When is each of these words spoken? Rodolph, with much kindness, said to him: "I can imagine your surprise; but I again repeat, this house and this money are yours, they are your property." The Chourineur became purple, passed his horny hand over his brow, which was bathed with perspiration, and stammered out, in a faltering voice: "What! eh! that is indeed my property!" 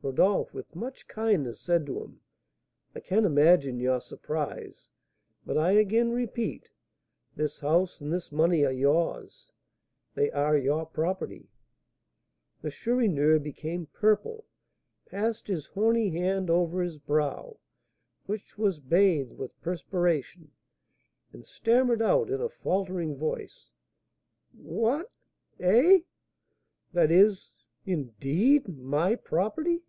Rodolph, 0.00 0.54
with 0.54 0.76
much 0.76 1.08
kindness, 1.08 1.60
said 1.60 1.84
to 1.86 2.00
him: 2.04 2.20
"I 2.94 3.00
can 3.00 3.24
imagine 3.24 3.80
your 3.80 4.00
surprise; 4.00 4.88
but 5.44 5.58
I 5.58 5.72
again 5.72 6.12
repeat, 6.12 6.70
this 7.34 7.58
house 7.58 8.00
and 8.00 8.12
this 8.12 8.30
money 8.30 8.64
are 8.64 8.70
yours, 8.72 9.50
they 10.14 10.30
are 10.30 10.56
your 10.56 10.86
property." 10.86 11.48
The 12.62 12.70
Chourineur 12.70 13.40
became 13.40 13.86
purple, 13.86 14.46
passed 15.04 15.48
his 15.48 15.66
horny 15.66 16.10
hand 16.10 16.48
over 16.48 16.80
his 16.80 16.98
brow, 16.98 17.58
which 18.26 18.56
was 18.56 18.78
bathed 18.78 19.32
with 19.36 19.60
perspiration, 19.60 20.52
and 21.32 21.44
stammered 21.44 22.00
out, 22.02 22.30
in 22.30 22.40
a 22.40 22.48
faltering 22.48 23.16
voice: 23.16 23.72
"What! 24.52 25.10
eh! 25.58 26.02
that 26.92 27.10
is 27.10 27.50
indeed 27.84 28.68
my 28.68 29.16
property!" 29.16 29.82